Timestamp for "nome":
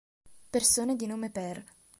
1.05-1.29